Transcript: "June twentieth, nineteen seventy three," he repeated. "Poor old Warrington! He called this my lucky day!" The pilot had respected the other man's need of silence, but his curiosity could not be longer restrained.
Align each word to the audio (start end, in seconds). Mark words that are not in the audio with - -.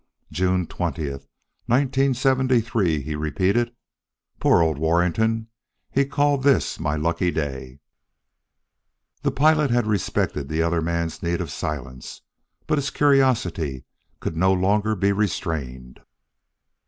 "June 0.31 0.65
twentieth, 0.65 1.27
nineteen 1.67 2.15
seventy 2.15 2.59
three," 2.59 3.03
he 3.03 3.15
repeated. 3.15 3.71
"Poor 4.39 4.59
old 4.63 4.79
Warrington! 4.79 5.47
He 5.91 6.05
called 6.05 6.41
this 6.41 6.79
my 6.79 6.95
lucky 6.95 7.29
day!" 7.29 7.81
The 9.21 9.29
pilot 9.31 9.69
had 9.69 9.85
respected 9.85 10.49
the 10.49 10.63
other 10.63 10.81
man's 10.81 11.21
need 11.21 11.39
of 11.39 11.51
silence, 11.51 12.21
but 12.65 12.79
his 12.79 12.89
curiosity 12.89 13.85
could 14.19 14.35
not 14.35 14.55
be 14.55 14.61
longer 14.61 14.95
restrained. 14.95 15.99